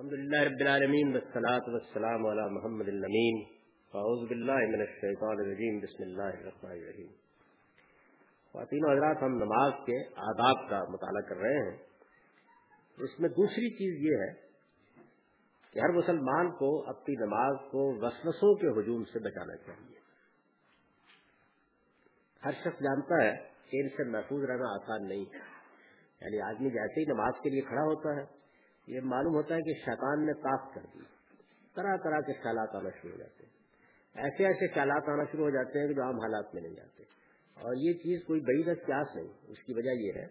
[0.00, 3.36] الحمد لله رب العالمين والصلاة والسلام على محمد الأمين.
[3.94, 5.80] أعوذ بالله من الشيطان الرجيم.
[5.82, 7.06] بسم الله الرحمن الرحيم.
[8.52, 11.76] خواتین و حضرات، ہم نماز کے آداب کا مطالعہ کر رہے ہیں.
[12.98, 14.32] اس میں دوسری چیز یہ ہے
[15.72, 19.98] کہ ہر مسلمان کو اپنی نماز کو وسوسوں کے ہجوم سے بچانا چاہیے.
[22.44, 23.32] ہر شخص جانتا ہے
[23.70, 25.38] کہ ان سے محفوظ رہنا آسان نہیں ہے.
[26.20, 28.43] یعنی آدمی جیسے ہی نماز کے لیے کھڑا ہوتا ہے
[28.86, 31.00] یہ معلوم ہوتا ہے کہ شیطان نے طاق کر دی۔
[31.74, 33.54] طرح طرح کے خیالات آنا شروع ہو جاتے ہیں۔
[34.24, 37.02] ایسے ایسے خیالات آنا شروع ہو جاتے ہیں کہ جو عام حالات میں نہیں آتے۔
[37.54, 40.26] اور یہ چیز کوئی بڑی پیاس نہیں، اس کی وجہ یہ ہے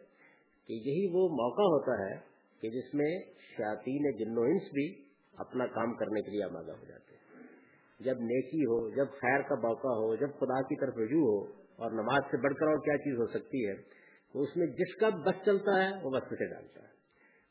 [0.67, 2.19] کہ یہی وہ موقع ہوتا ہے
[2.61, 3.19] کہ جس میں
[3.57, 5.03] شاطین جن و انس بھی
[5.37, 7.43] اپنا کام کرنے کے لیے آمادہ ہو جاتے ہیں۔
[7.99, 11.43] جب نیکی ہو، جب خیر کا موقع ہو، جب خدا کی طرف رجوع ہو
[11.75, 13.75] اور نماز سے بڑھ کر اور کیا چیز ہو سکتی ہے،
[14.33, 16.92] تو اس میں جس کا بس چلتا ہے، وہ بس سے ڈالتا ہے۔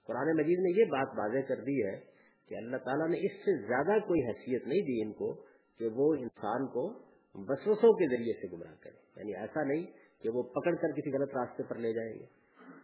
[0.06, 2.00] قرآن مجید نے یہ بات واضح کر دی ہے
[2.48, 5.34] کہ اللہ تعالیٰ نے اس سے زیادہ کوئی حیثیت نہیں دی ان کو
[5.78, 7.02] کہ وہ انسان کو
[7.34, 9.86] وسوسوں کے ذریعے سے گمراہ کرے۔ یعنی ایسا نہیں
[10.22, 12.24] کہ وہ پکڑ کر کسی غلط راستے پر لے جائیں گے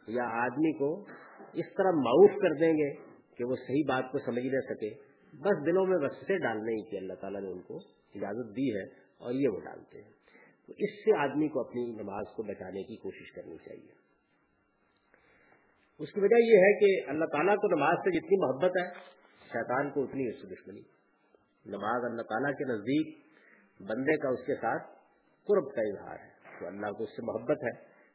[0.06, 1.06] یا آدمی کو
[1.52, 2.94] اس طرح معروف کر دیں گے
[3.36, 4.94] کہ وہ صحیح بات کو سمجھ نہ سکے۔
[5.32, 7.76] بس دلوں میں وسوسے ڈالنے ہی کہ اللہ تعالیٰ نے ان کو
[8.14, 8.82] اجازت دی ہے
[9.18, 10.10] اور یہ وہ ڈالتے ہیں۔
[10.66, 14.07] تو اس سے آدمی کو اپنی نماز کو بچانے کی کوشش کرنی چاہیے۔
[15.98, 18.88] اس کی وجہ یہ ہے کہ اللہ تعالیٰ کو نماز سے جتنی محبت ہے،
[19.52, 20.80] شیطان کو اتنی اس سے دشمنی۔
[21.66, 23.18] نماز اللہ تعالیٰ کے نزدیک
[23.80, 24.82] بندے کا اس کے ساتھ
[25.48, 27.70] قرب کا اظہار ہے۔ تو اللہ کو اس سے محبت ہے۔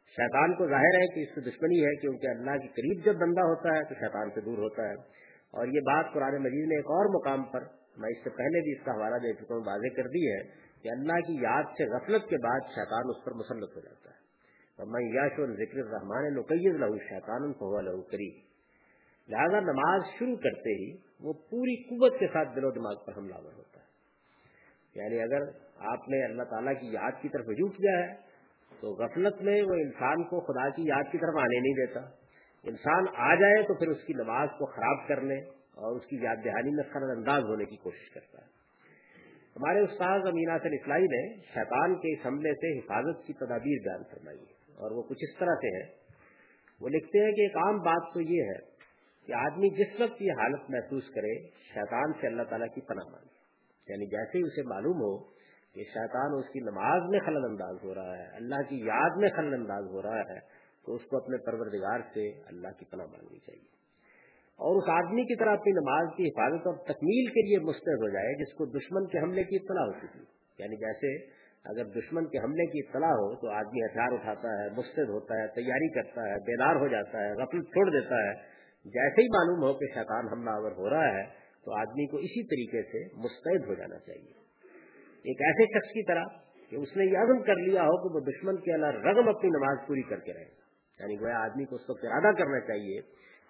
[0.07, 3.41] شیطان کو ظاہر ہے کہ اس سے دشمنی ہے، کیونکہ اللہ کے قریب جب بندہ
[3.41, 4.93] ہوتا ہے تو شیطان سے دور ہوتا ہے۔
[5.51, 7.61] اور یہ بات قرآن مجید نے ایک اور مقام پر
[7.97, 10.43] میں اس سے پہلے بھی اس کا حوالہ دے چکا ہوں، واضح کر دی ہے
[10.83, 14.22] کہ اللہ کی یاد سے غفلت کے بعد شیطان اس پر مسلط ہو جاتا ہے۔
[14.79, 18.29] میں یش اور ذکر الرحمان نقیز لہو شیطان فہو لہو کری
[19.27, 23.35] لہذا نماز شروع کرتے ہی وہ پوری قوت کے ساتھ دل و دماغ پر حملہ
[23.35, 23.83] ہوتا ہے۔
[24.95, 25.41] یعنی اگر
[25.77, 28.13] آپ نے اللہ تعالیٰ کی یاد کی طرف رجوع کیا ہے،
[28.79, 31.99] تو غفلت میں وہ انسان کو خدا کی یاد کی طرف آنے نہیں دیتا۔
[32.63, 36.35] انسان آ جائے تو پھر اس کی نماز کو خراب کرنے اور اس کی یاد
[36.45, 38.47] دہانی میں خرد انداز ہونے کی کوشش کرتا ہے۔
[39.55, 44.03] ہمارے استاد امینا سے اصلاحی نے شیطان کے اس حملے سے حفاظت کی تدابیر بیان
[44.11, 46.03] فرمائی ہے۔ اور وہ کچھ اس طرح سے ہے۔
[46.81, 48.73] وہ لکھتے ہیں کہ ایک عام بات تو یہ ہے
[49.25, 53.43] کہ آدمی جس وقت یہ حالت محسوس کرے، شیطان سے اللہ تعالیٰ کی پناہ مانگے۔
[53.87, 55.17] یعنی جیسے ہی اسے معلوم ہو
[55.73, 59.29] کہ شیطان اس کی نماز میں خلل انداز ہو رہا ہے، اللہ کی یاد میں
[59.29, 60.39] خلل انداز ہو رہا ہے،
[60.85, 63.73] تو اس کو اپنے پروردگار سے اللہ کی پناہ مانگنی چاہیے۔
[64.53, 68.09] اور اس آدمی کی طرح اپنی نماز کی حفاظت اور تکمیل کے لیے مستد ہو
[68.09, 70.19] جائے، جس کو دشمن کے حملے کی اطلاع ہو چکی
[70.59, 75.09] یعنی جیسے اگر دشمن کے حملے کی اطلاع ہو تو آدمی ہتھیار اٹھاتا ہے مستد
[75.09, 78.33] ہوتا ہے، تیاری کرتا ہے، بیدار ہو جاتا ہے، غفل چھوڑ دیتا ہے۔
[78.85, 81.23] جیسے ہی معلوم ہو کہ شیطان حملہ آور ہو رہا ہے
[81.65, 84.31] تو آدمی کو اسی طریقے سے مستعد ہو جانا چاہیے۔
[85.23, 86.23] ایک ایسے شخص کی طرح
[86.69, 89.49] کہ اس نے یہ عزم کر لیا ہو کہ وہ دشمن کے اللہ رغم اپنی
[89.49, 90.63] نماز پوری کر کے رہے۔ گا
[90.99, 93.01] یعنی وہ آدمی کو اس کو ارادہ کرنا چاہیے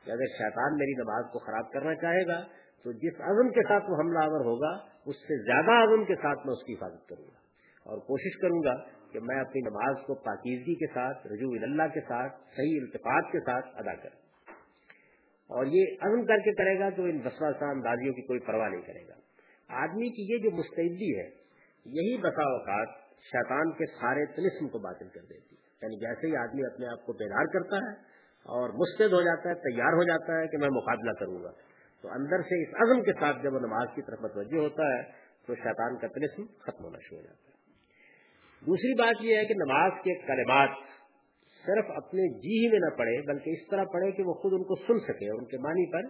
[0.06, 2.44] کہ اگر شیطان میری نماز کو خراب کرنا چاہے گا
[2.84, 6.46] تو جس عزم کے ساتھ وہ حملہ آور ہوگا، اس سے زیادہ عزم کے ساتھ
[6.46, 7.43] میں اس کی حفاظت کروں گا۔
[7.84, 8.76] اور کوشش کروں گا
[9.12, 13.40] کہ میں اپنی نماز کو پاکیزگی کے ساتھ، رجوع اللہ کے ساتھ، صحیح التفاط کے
[13.40, 14.24] ساتھ ادا کروں۔
[15.44, 18.82] اور یہ عزم کر کے کرے گا تو ان بسواسا اندازیوں کی کوئی پرواہ نہیں
[18.82, 19.14] کرے گا۔
[19.68, 21.30] آدمی کی یہ جو مستعدی ہے،
[21.86, 22.88] یہی بسا اوقات
[23.24, 27.06] شیطان کے سارے تلسم کو باطل کر دیتی ہے۔ یعنی جیسے ہی آدمی اپنے آپ
[27.06, 27.92] کو بیدار کرتا ہے
[28.44, 31.52] اور مستد ہو جاتا ہے، تیار ہو جاتا ہے کہ میں مقابلہ کروں گا،
[32.02, 35.04] تو اندر سے اس عزم کے ساتھ جب وہ نماز کی طرف متوجہ ہوتا ہے،
[35.48, 37.53] تو شیطان کا تلسم ختم ہونا شروع ہو جاتا ہے۔
[38.68, 40.70] دوسری بات یہ ہے کہ نماز کے کلمات
[41.64, 44.64] صرف اپنے جی ہی میں نہ پڑھے بلکہ اس طرح پڑھے کہ وہ خود ان
[44.64, 46.08] کو سن سکے اور ان کے معنی پر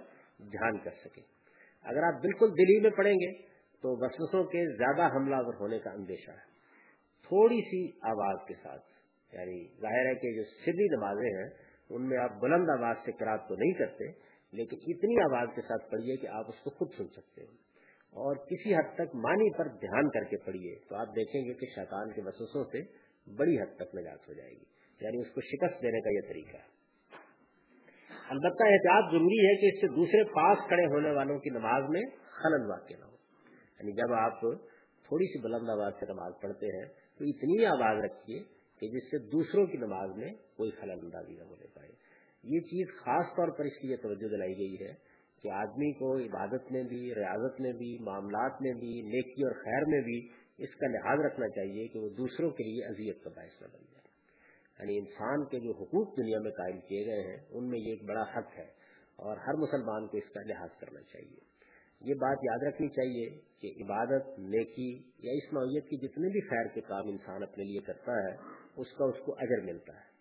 [0.52, 1.22] دھیان کر سکے
[1.86, 3.32] اگر آپ بالکل دلی میں پڑھیں گے
[3.84, 6.52] تو وسوسوں کے زیادہ حملہ ور ہونے کا اندیشہ ہے۔
[7.28, 8.82] تھوڑی سی آواز کے ساتھ
[9.34, 11.50] یعنی ظاہر ہے کہ جو سدھی نمازیں ہیں،
[11.90, 14.08] ان میں آپ بلند آواز سے کراط تو نہیں کرتے،
[14.54, 17.63] لیکن اتنی آواز کے ساتھ پڑھیے کہ آپ اس کو خود سن سکتے ہیں۔
[18.14, 21.66] اور کسی حد تک معنی پر دھیان کر کے پڑھیے تو آپ دیکھیں گے کہ
[21.76, 22.82] شیطان کے وسوسوں سے
[23.36, 24.64] بڑی حد تک نجات ہو جائے گی۔
[25.02, 26.84] یعنی اس کو شکست دینے کا یہ طریقہ۔ ہے
[28.30, 32.02] البتہ احتیاط ضروری ہے کہ اس سے دوسرے پاس کھڑے ہونے والوں کی نماز میں
[32.30, 33.16] خلل واقع نہ ہو۔
[33.80, 34.40] یعنی جب آپ
[35.08, 36.86] تھوڑی سی بلند آواز سے نماز پڑھتے ہیں
[37.18, 38.40] تو اتنی آواز رکھیے
[38.80, 41.92] کہ جس سے دوسروں کی نماز میں کوئی خلل اندازی نہ ہو پائے
[42.44, 44.94] یہ چیز خاص طور پر اس لیے توجہ دلائی گئی ہے
[45.44, 49.82] کہ آدمی کو عبادت میں بھی، ریاضت میں بھی، معاملات میں بھی، نیکی اور خیر
[49.88, 53.62] میں بھی اس کا لحاظ رکھنا چاہیے کہ وہ دوسروں کے لیے اذیت کا باعث
[53.62, 54.04] نہ بن جائے۔
[54.80, 58.04] یعنی انسان کے جو حقوق دنیا میں قائم کیے گئے ہیں، ان میں یہ ایک
[58.04, 58.66] بڑا حق ہے
[59.16, 61.40] اور ہر مسلمان کو اس کا لحاظ کرنا چاہیے۔
[62.02, 66.68] یہ بات یاد رکھنی چاہیے کہ عبادت، نیکی یا اس نوعیت کی جتنے بھی خیر
[66.74, 68.36] کے کام انسان اپنے لیے کرتا ہے،
[68.76, 70.14] اس کا اس کو اجر ملتا ہے۔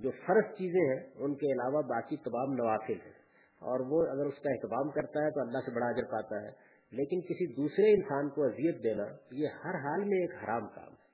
[0.00, 3.19] جو فرض چیزیں ہیں، ان کے علاوہ باقی تمام نوافل ہیں۔
[3.60, 6.70] اور وہ اگر اس کا اہتمام کرتا ہے تو اللہ سے بڑا اجر پاتا ہے۔
[6.90, 11.10] لیکن کسی دوسرے انسان کو اذیت دینا یہ ہر حال میں ایک حرام کام ہے۔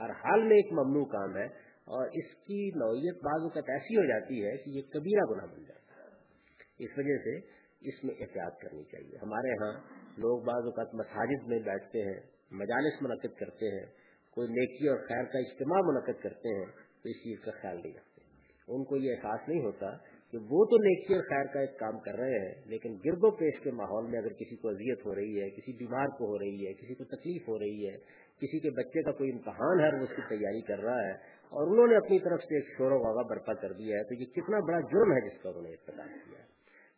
[0.00, 1.46] ہر حال میں ایک ممنوع کام ہے
[1.84, 5.62] اور اس کی نوعیت بعض اوقات ایسی ہو جاتی ہے کہ یہ کبیرہ گناہ بن
[5.62, 6.08] جاتا ہے۔
[6.78, 7.36] اس وجہ سے
[7.88, 9.80] اس میں احتیاط کرنی چاہیے۔ ہمارے ہاں
[10.18, 12.20] لوگ بعض اوقات مساجد میں بیٹھتے ہیں،
[12.50, 13.86] مجالس منعقد کرتے ہیں،
[14.30, 16.66] کوئی نیکی اور خیر کا اجتماع منعقد کرتے ہیں
[17.02, 18.20] تو اس چیز کا خیال نہیں رکھتے۔
[18.68, 21.98] ان کو یہ احساس نہیں ہوتا کہ وہ تو نیکی اور خیر کا ایک کام
[22.04, 25.14] کر رہے ہیں، لیکن گرد و پیش کے ماحول میں اگر کسی کو اذیت ہو
[25.14, 27.92] رہی ہے، کسی بیمار کو ہو رہی ہے، کسی کو تکلیف ہو رہی ہے،
[28.42, 31.12] کسی کے بچے کا کوئی امتحان ہے وہ اس کی تیاری کر رہا ہے،
[31.52, 34.14] اور انہوں نے اپنی طرف سے ایک شور و واغ برپا کر دیا ہے، تو
[34.14, 36.46] یہ کتنا بڑا جرم ہے جس کا انہوں نے اطلاع کیا ہے۔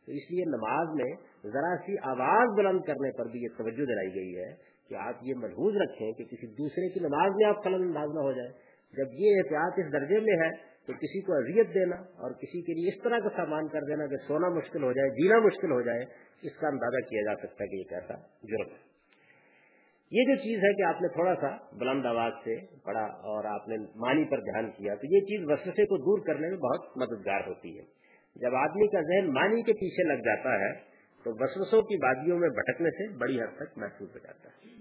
[0.06, 1.11] تو اس لیے نماز میں
[1.53, 4.49] ذرا سی آواز بلند کرنے پر بھی یہ توجہ دلائی گئی ہے
[4.91, 8.25] کہ آپ یہ محفوظ رکھیں کہ کسی دوسرے کی نماز میں آپ قلم انداز نہ
[8.29, 8.50] ہو جائے
[8.94, 10.50] جب یہ احتیاط اس درجے میں ہے
[10.87, 14.06] تو کسی کو اذیت دینا اور کسی کے لیے اس طرح کا سامان کر دینا
[14.06, 16.05] کہ سونا مشکل ہو جائے، جینا مشکل ہو جائے،
[16.43, 18.97] اس کا اندازہ کیا جا سکتا ہے کہ یہ کیسا جرم ہے۔
[20.11, 23.69] یہ جو چیز ہے کہ آپ نے تھوڑا سا بلند آواز سے پڑھا اور آپ
[23.69, 27.41] نے مانی پر دھیان کیا، تو یہ چیز وسوسے کو دور کرنے میں بہت مددگار
[27.47, 27.82] ہوتی ہے۔
[28.37, 30.73] جب آدمی کا ذہن مانی کے پیچھے لگ جاتا ہے،
[31.25, 34.75] تو وسوسوں کی وادیوں میں بھٹکنے سے بڑی حد تک محسوس ہو جاتا ہے۔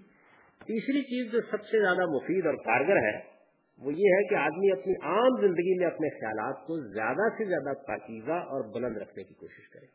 [0.66, 3.35] تیسری چیز جو سب سے زیادہ مفید اور کارگر ہے
[3.78, 7.78] وہ یہ ہے کہ آدمی اپنی عام زندگی میں اپنے خیالات کو زیادہ سے زیادہ
[7.88, 9.86] پاکیزہ اور بلند رکھنے کی کوشش کرے۔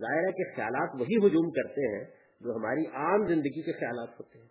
[0.00, 2.04] ظاہر ہے کہ خیالات وہی ہجوم کرتے ہیں
[2.40, 4.46] جو ہماری عام زندگی کے خیالات ہوتے ہیں۔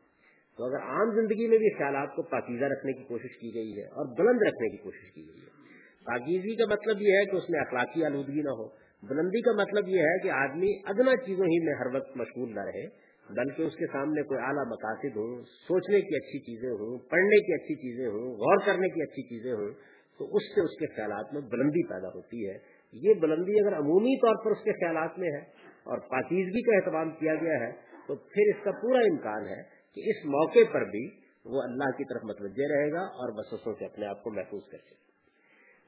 [0.58, 3.86] تو اگر عام زندگی میں بھی خیالات کو پاکیزہ رکھنے کی کوشش کی گئی ہے
[3.86, 5.66] اور بلند رکھنے کی کوشش کی گئی ہے۔
[6.06, 8.68] پاکیزگی کا مطلب یہ ہے کہ اس میں اخلاقی آلودگی نہ ہو۔
[9.10, 12.60] بلندی کا مطلب یہ ہے کہ آدمی ادنا چیزوں ہی میں ہر وقت مشغول نہ
[12.60, 17.40] رہے۔ بلکہ اس کے سامنے کوئی اعلیٰ مقاصد ہوں، سوچنے کی اچھی چیزیں ہوں، پڑھنے
[17.46, 19.72] کی اچھی چیزیں ہوں، غور کرنے کی اچھی چیزیں ہوں،
[20.20, 22.58] تو اس سے اس کے خیالات میں بلندی پیدا ہوتی ہے۔
[22.94, 25.42] یہ بلندی اگر عمومی طور پر اس کے خیالات میں ہے
[25.84, 27.72] اور پاکیزگی کا اہتمام کیا گیا ہے،
[28.08, 29.62] تو پھر اس کا پورا امکان ہے
[29.98, 31.06] کہ اس موقع پر بھی
[31.46, 34.78] وہ اللہ کی طرف متوجہ رہے گا اور بسوں سے اپنے آپ کو محفوظ کر
[34.78, 35.04] سکے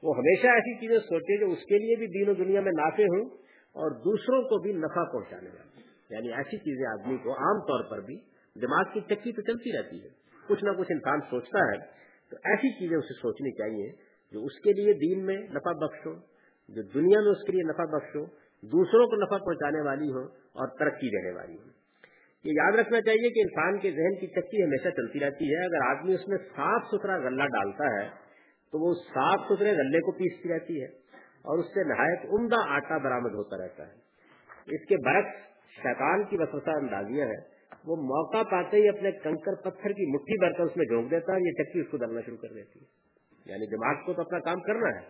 [0.02, 3.02] وہ ہمیشہ ایسی چیزیں سوچے جو اس کے لیے بھی دین و دنیا میں نافع
[3.02, 3.24] ہوں
[3.74, 8.00] اور دوسروں کو بھی نفع پہنچانے والی یعنی ایسی چیزیں آدمی کو عام طور پر
[8.00, 8.16] بھی
[8.62, 10.08] دماغ کی چکی تو چلتی رہتی ہے
[10.48, 11.78] کچھ نہ کچھ انسان سوچتا ہے،
[12.30, 13.90] تو ایسی چیزیں اسے سوچنی چاہیے
[14.32, 16.14] جو اس کے لیے دین میں نفع بخش ہو،
[16.68, 18.24] جو دنیا میں اس کے لیے نفع بخش ہو،
[18.62, 21.78] دوسروں کو نفع پہنچانے والی ہو اور ترقی دینے والی ہو۔
[22.44, 25.98] یہ یاد رکھنا چاہیے کہ انسان کے ذہن کی چکی ہمیشہ چلتی رہتی ہے۔ اگر
[25.98, 28.08] آدمی اس میں صاف ستھرا غلہ ڈالتا ہے،
[28.72, 30.86] تو وہ صاف ستھرے غلے کو پیستی رہتی ہے
[31.50, 33.92] اور اس سے نہایت عمدہ آٹا برامد ہوتا رہتا ہے۔
[34.66, 39.90] اس کے برعکس شیطان کی وسوسہ اندازیاں ہیں وہ موقع پاتے ہی اپنے کنکر پتھر
[39.90, 42.36] کی مٹھی بھر کر اس میں جھونک دیتا ہے یہ چکی اس کو ڈالنا شروع
[42.36, 42.84] کر دیتی ہے۔
[43.46, 45.06] یعنی دماغ کو تو اپنا کام کرنا ہے۔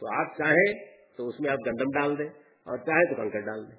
[0.00, 0.74] تو آپ چاہیں
[1.16, 2.28] تو اس میں آپ گندم ڈال دیں
[2.64, 3.76] اور چاہے تو کنکر ڈال دیں۔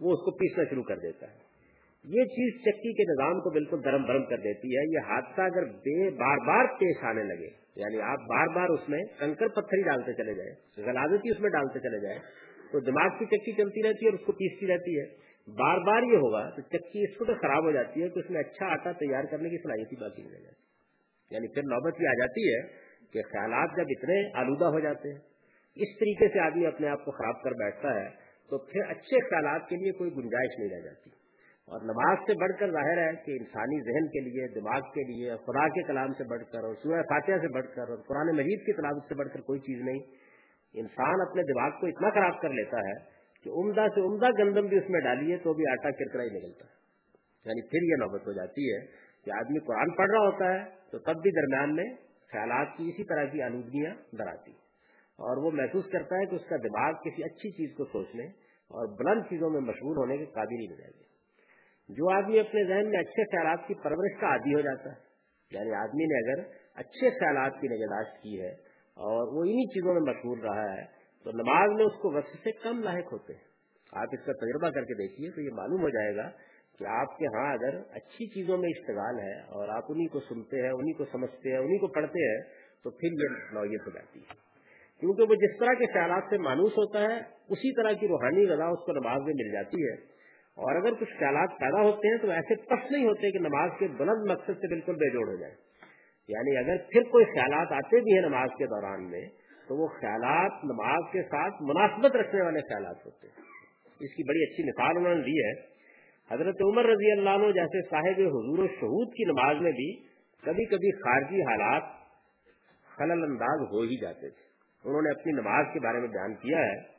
[0.00, 1.44] وہ اس کو پیسنا شروع کر دیتا ہے۔
[2.04, 5.64] یہ چیز چکی کے نظام کو بالکل درم برم کر دیتی ہے۔ یہ حادثہ اگر
[5.64, 9.82] بے بار بار پیش آنے لگے یعنی آپ بار بار اس میں کنکر پتھر ہی
[9.82, 12.18] ڈالتے چلے جائیں غلازتی اس میں ڈالتے چلے جائیں،
[12.72, 16.02] تو دماغ کی چکی چلتی رہتی ہے اور اس کو پیستی رہتی ہے۔ بار بار
[16.02, 18.66] یہ ہوگا تو چکی اس کو تو خراب ہو جاتی ہے کہ اس میں اچھا
[18.66, 22.12] آٹا تیار کرنے کی صلاحیت ہی باقی نہیں رہ جاتی یعنی پھر نوبت یہ آ
[22.12, 22.60] جاتی ہے
[23.12, 25.18] کہ خیالات جب اتنے آلودہ ہو جاتے ہیں،
[25.76, 28.08] اس طریقے سے آدمی اپنے آپ کو خراب کر بیٹھتا ہے
[28.50, 31.10] تو پھر اچھے خیالات کے لیے کوئی گنجائش نہیں رہ جاتی۔
[31.68, 35.36] اور نماز سے بڑھ کر ظاہر ہے کہ انسانی ذہن کے لیے، دماغ کے لیے،
[35.36, 38.66] خدا کے کلام سے بڑھ کر اور سورہ فاتحہ سے بڑھ کر اور قرآن مجید
[38.66, 39.98] کی تلاوت سے بڑھ کر کوئی چیز نہیں۔
[40.74, 43.13] انسان اپنے دماغ کو اتنا خراب کر لیتا ہے
[43.44, 46.64] کہ عمدہ سے عمدہ گندم بھی اس میں ڈالیے تو بھی آٹا کرکرا ہی نکلتا
[46.64, 46.72] ہے۔
[47.44, 48.78] یعنی پھر یہ نوبت ہو جاتی ہے
[49.24, 51.84] کہ آدمی قرآن پڑھ رہا ہوتا ہے تو تب بھی درمیان میں
[52.32, 54.50] خیالات کی اسی طرح کی آلودگیاں دراتی
[55.18, 58.24] اور وہ محسوس کرتا ہے کہ اس کا دماغ کسی اچھی چیز کو سوچنے
[58.70, 61.14] اور بلند چیزوں میں مشغول ہونے کے قابل ہی نہیں جائے گی
[61.88, 65.14] جو آدمی اپنے ذہن میں اچھے خیالات کی پرورش کا عادی ہو جاتا ہے۔
[65.50, 68.50] یعنی آدمی نے اگر اچھے خیالات کی نگہداشت کی ہے
[68.96, 70.84] اور وہ انہی چیزوں میں مشہور رہا ہے
[71.24, 73.54] تو نماز میں اس کو وقت سے کم لاحق ہوتے ہیں۔
[73.92, 76.30] آپ اس کا تجربہ کر کے دیکھیے تو یہ معلوم ہو جائے گا
[76.78, 80.62] کہ آپ کے ہاں اگر اچھی چیزوں میں اشتغال ہے اور آپ انہیں کو سنتے
[80.62, 82.42] ہیں انہیں کو سمجھتے ہیں انہیں کو پڑھتے ہیں،
[82.82, 84.34] تو پھر یہ نوعیت ہو جاتی ہے۔
[85.00, 88.64] کیونکہ وہ جس طرح کے خیالات سے مانوس ہوتا ہے، اسی طرح کی روحانی غذا
[88.64, 89.94] اس کو نماز میں مل جاتی ہے۔
[90.54, 93.88] اور اگر کچھ خیالات پیدا ہوتے ہیں تو ایسے پس نہیں ہوتے کہ نماز کے
[93.88, 95.52] بلند مقصد سے بالکل بے جوڑ ہو جائے۔
[96.28, 99.28] یعنی اگر پھر کوئی خیالات آتے بھی ہیں نماز کے دوران میں
[99.68, 103.42] تو وہ خیالات نماز کے ساتھ مناسبت رکھنے والے خیالات ہوتے ہیں۔
[104.00, 105.74] اس کی بڑی اچھی مثال انہوں نے دی ہے۔
[106.30, 109.96] حضرت عمر رضی اللہ عنہ جیسے صاحب حضور و شہود کی نماز میں بھی
[110.44, 111.82] کبھی کبھی خارجی حالات
[112.96, 114.44] خلل انداز ہو ہی جاتے تھے۔
[114.84, 116.94] انہوں نے اپنی نماز کے بارے میں بیان کیا ہے۔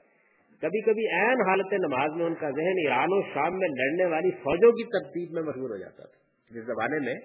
[0.62, 4.32] کبھی کبھی عین حالت نماز میں ان کا ذہن ایران و شام میں لڑنے والی
[4.32, 7.16] فوجوں کی ترتیب میں مشہور ہو جاتا تھا۔ جس زمانے میں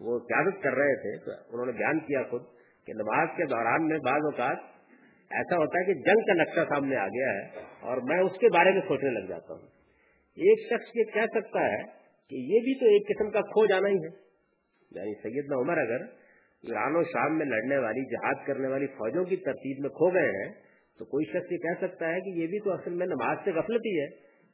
[0.00, 2.42] وہ قیادت کر رہے تھے تو انہوں نے بیان کیا خود
[2.86, 4.73] کہ نماز کے دوران میں بعض اوقات
[5.34, 7.48] ایسا ہوتا ہے کہ جنگ کا نقشہ سامنے آ گیا ہے
[7.80, 9.62] اور میں اس کے بارے میں سوچنے لگ جاتا ہوں۔
[10.36, 11.82] ایک شخص یہ کہہ سکتا ہے
[12.28, 14.24] کہ یہ بھی تو ایک قسم کا کھو جانا ہی ہے۔
[14.90, 16.00] یعنی سیدنا عمر اگر
[16.62, 20.44] ایران و شام میں لڑنے والی، جہاد کرنے والی فوجوں کی ترتیب میں کھو گئے
[20.44, 20.52] ہیں،
[20.98, 23.50] تو کوئی شخص یہ کہہ سکتا ہے کہ یہ بھی تو اصل میں نماز سے
[23.50, 24.06] غفلت ہی ہے۔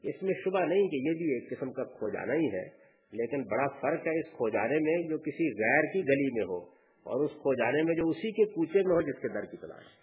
[0.03, 2.65] اس میں شبہ نہیں کہ یہ بھی ایک قسم کا کھو جانا ہی ہے،
[3.13, 6.59] لیکن بڑا فرق ہے اس کھو جانے میں جو کسی غیر کی گلی میں ہو
[7.07, 9.57] اور اس کھو جانے میں جو اسی کے کوچے میں ہو جس کے در کی
[9.57, 10.00] تلاش۔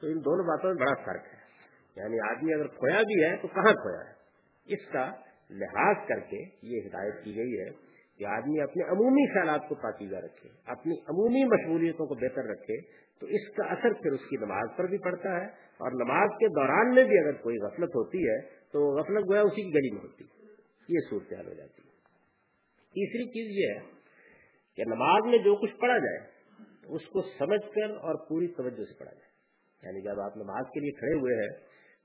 [0.00, 1.38] تو ان دونوں باتوں میں بڑا فرق ہے۔
[1.96, 4.14] یعنی آدمی اگر کھویا بھی ہے تو کہاں کھویا ہے؟
[4.74, 5.10] اس کا
[5.50, 7.70] لحاظ کر کے یہ ہدایت کی گئی ہے
[8.18, 12.80] کہ آدمی اپنے عمومی خیالات کو پاکیزہ رکھے، اپنی عمومی مشغولیتوں کو بہتر رکھے،
[13.20, 16.48] تو اس کا اثر پھر اس کی نماز پر بھی پڑتا ہے۔ اور نماز کے
[16.48, 20.02] دوران میں بھی اگر کوئی غفلت ہوتی ہے تو غفلت گویا اسی کی گلی میں
[20.02, 20.46] ہوتی ہے۔
[20.88, 21.88] یہ صورتحال ہو جاتی ہے۔
[22.76, 23.92] تیسری چیز یہ ہے
[24.76, 26.18] کہ نماز میں جو کچھ پڑھا جائے،
[26.86, 29.27] اس کو سمجھ کر اور پوری توجہ سے پڑھا جائے۔
[29.82, 31.50] یعنی جب آپ نماز کے لیے کھڑے ہوئے ہیں،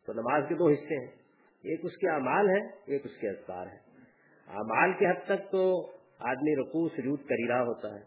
[0.08, 1.12] تو نماز کے دو حصے ہیں۔
[1.64, 2.62] ایک اس کے اعمال ہے
[2.94, 5.62] ایک اس کے اذکار ہے اعمال کے حد تک تو
[6.32, 8.02] آدمی رقو سجود کر ہی رہا ہوتا ہے،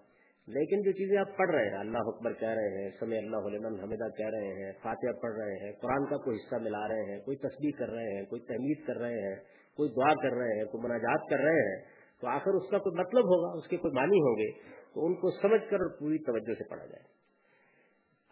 [0.48, 3.64] لیکن جو چیزیں آپ پڑھ رہے ہیں، اللہ حکمر کہہ رہے ہیں سمے اللہ علم
[3.82, 7.18] حمدہ کہہ رہے ہیں، فاتحہ پڑھ رہے ہیں، قرآن کا کوئی حصہ ملا رہے ہیں،
[7.20, 9.34] کوئی تصویر کر رہے ہیں، کوئی تحمید کر رہے ہیں،
[9.78, 11.76] کوئی دعا کر رہے ہیں، کوئی مناجات کر رہے ہیں،
[12.22, 14.50] تو آخر اس کا کوئی مطلب ہوگا، اس کے کوئی معنی ہوں گے،
[14.94, 17.15] تو ان کو سمجھ کر پوری توجہ سے پڑھا جائے۔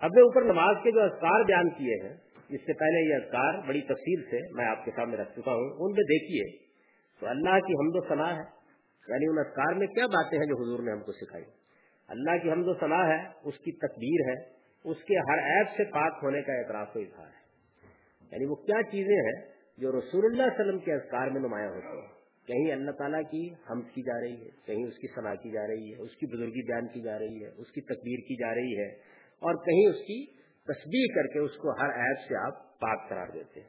[0.05, 2.15] اپنے اوپر نماز کے جو اذکار بیان کیے ہیں،
[2.49, 5.71] اس سے پہلے یہ اذکار بڑی تفصیل سے میں آپ کے سامنے رکھ چکا ہوں،
[5.79, 6.59] ان میں دیکھیے،
[7.21, 8.65] تو اللہ کی حمد و صلاح ہے۔
[9.09, 11.45] یعنی ان اذکار میں کیا باتیں ہیں جو حضور نے ہم کو سکھائی؟
[12.09, 15.85] اللہ کی حمد و صلاح ہے، اس کی تقدیر ہے، اس کے ہر ایپ سے
[15.85, 17.45] پاک ہونے کا اعتراف و اظہار ہے۔
[18.33, 22.01] یعنی وہ کیا چیزیں ہیں جو رسول اللہ علیہ وسلم کے اذکار میں نمایاں ہوتے
[22.01, 22.07] ہیں؟
[22.47, 25.67] کہیں اللہ تعالیٰ کی حمد کی جا رہی ہے، کہیں اس کی صلاح کی جا
[25.67, 28.55] رہی ہے، اس کی بزرگی بیان کی جا رہی ہے، اس کی تقدیر کی جا
[28.55, 29.14] رہی ہے
[29.45, 30.27] اور کہیں اس کی
[30.65, 33.69] تصویر کر کے اس کو ہر ایپ سے آپ پاک قرار دیتے ہیں۔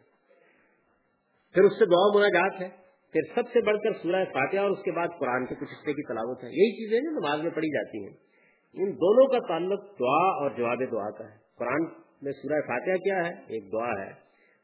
[1.53, 4.84] پھر اس سے دعا مناجات ہے پھر سب سے بڑھ کر سورہ فاتحہ اور اس
[4.84, 7.70] کے بعد قرآن کے کچھ حصے کی تلاوت ہے یہی چیزیں جو نماز میں پڑھی
[7.70, 8.13] جاتی ہیں۔
[8.74, 11.84] ان دونوں کا تعلق دعا اور جواب دعا کا ہے۔ قرآن
[12.22, 14.10] میں سورہ فاتحہ کیا ہے؟ ایک دعا ہے۔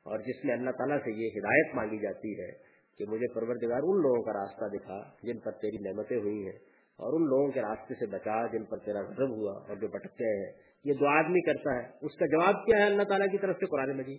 [0.03, 2.51] اور جس میں اللہ تعالیٰ سے یہ ہدایت مانگی جاتی ہے
[2.97, 7.19] کہ مجھے پروردگار ان لوگوں کا راستہ دکھا جن پر تیری نعمتیں ہوئی ہیں۔ اور
[7.19, 10.53] ان لوگوں کے راستے سے بچا جن پر تیرا غضب ہوا اور جو بٹکتے ہیں۔
[10.85, 13.65] یہ دعا آدمی کرتا ہے۔ اس کا جواب کیا ہے اللہ تعالیٰ کی طرف سے
[13.65, 14.17] قرآن مجید؟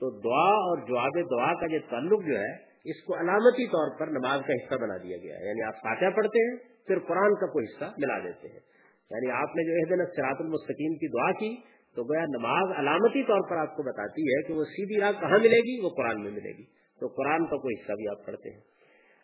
[0.00, 2.52] تو دعا اور جواب دعا کا جو تعلق جو ہے،
[2.84, 6.10] اس کو علامتی طور پر نماز کا حصہ بنا دیا گیا ہے۔ یعنی آپ فاتحہ
[6.16, 8.60] پڑھتے ہیں، پھر قرآن کا کوئی حصہ ملا دیتے ہیں۔
[9.10, 11.56] یعنی آپ نے جو دن سراط المستقیم کی دعا کی،
[11.94, 15.38] تو گویا نماز علامتی طور پر آپ کو بتاتی ہے کہ وہ سیدھی راہ کہاں
[15.38, 16.64] ملے گی؟ وہ قرآن میں ملے گی۔
[17.00, 18.60] تو قرآن کا کوئی حصہ بھی آپ پڑھتے ہیں۔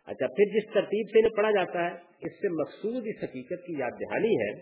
[0.08, 1.90] اچھا پھر جس ترتیب سے انہیں پڑھا جاتا ہے،
[2.26, 4.52] اس سے مقصود اس حقیقت کی یاد دہانی ہے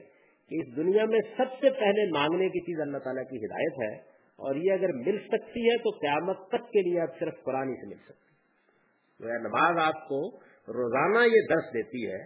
[0.51, 3.93] کہ اس دنیا میں سب سے پہلے مانگنے کی چیز اللہ تعالیٰ کی ہدایت ہے
[4.39, 7.89] اور یہ اگر مل سکتی ہے تو قیامت تک کے لیے آپ صرف قرآن سے
[7.89, 10.21] مل سکتی نماز آپ کو
[10.69, 12.21] روزانہ یہ درس دیتی ہے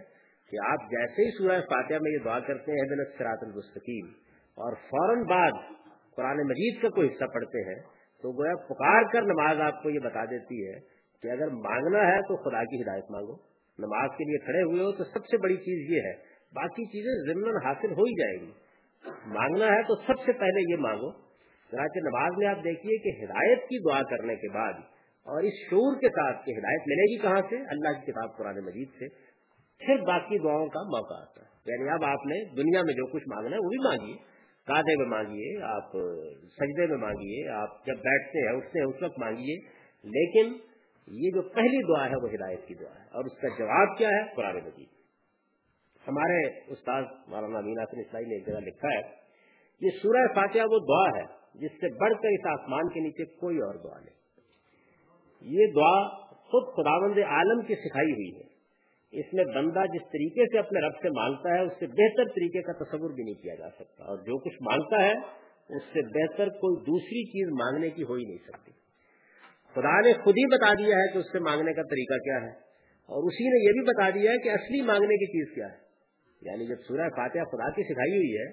[0.51, 4.05] کہ آپ جیسے ہی سورہ فاتحہ میں یہ دعا کرتے ہیں دن سرات المستقیم،
[4.57, 5.57] اور فوراً بعد
[6.17, 7.79] قرآن مجید کا کوئی حصہ پڑھتے ہیں
[8.23, 10.77] تو گویا پکار کر نماز آپ کو یہ بتا دیتی ہے
[11.21, 13.35] کہ اگر مانگنا ہے تو خدا کی ہدایت مانگو۔
[13.79, 16.13] نماز کے لیے کھڑے ہوئے ہو تو سب سے بڑی چیز یہ ہے،
[16.55, 18.51] باقی چیزیں ضمن حاصل ہو ہی جائے گی۔
[19.25, 21.11] مانگنا ہے تو سب سے پہلے یہ مانگو۔
[21.71, 24.73] چنانچہ نماز میں آپ دیکھیے کہ ہدایت کی دعا کرنے کے بعد
[25.23, 28.65] اور اس شعور کے ساتھ کہ ہدایت ملے گی کہاں سے؟ اللہ کی کتاب قرآن
[28.65, 29.07] مجید سے۔
[29.85, 33.23] پھر باقی دعاؤں کا موقع آتا ہے۔ یعنی اب آپ نے دنیا میں جو کچھ
[33.27, 34.17] مانگنا ہے وہ بھی مانگیے۔
[34.67, 35.91] کادے میں مانگیے، آپ
[36.43, 39.55] سجدے میں مانگیے، آپ جب بیٹھتے ہیں، اٹھتے ہیں، اس وقت مانگیے۔
[40.03, 40.74] لیکن
[41.07, 44.09] یہ جو پہلی دعا ہے وہ ہدایت کی دعا ہے اور اس کا جواب کیا
[44.09, 44.87] ہے؟ قرآن مجید۔
[46.07, 49.01] ہمارے استاد مولانا مینا سن اسلائی نے ایک جگہ لکھا ہے،
[49.81, 53.57] یہ سورہ فاتحہ وہ دعا ہے جس سے بڑھ کر اس آسمان کے نیچے کوئی
[53.57, 54.15] اور دعا نہیں۔
[55.41, 58.55] یہ دعا خود خداوند عالم کی سکھائی ہوئی ہے۔
[59.11, 62.61] اس میں بندہ جس طریقے سے اپنے رب سے مانگتا ہے، اس سے بہتر طریقے
[62.61, 65.13] کا تصور بھی نہیں کیا جا سکتا اور جو کچھ مانگتا ہے،
[65.75, 68.71] اس سے بہتر کوئی دوسری چیز مانگنے کی ہو ہی نہیں سکتی۔
[69.75, 72.65] خدا نے خود ہی بتا دیا ہے کہ اس سے مانگنے کا طریقہ کیا ہے۔
[73.09, 75.85] اور اسی نے یہ بھی بتا دیا ہے کہ اصلی مانگنے کی چیز کیا ہے۔
[76.41, 78.51] یعنی جب سورہ فاتحہ خدا کی سکھائی ہوئی ہے،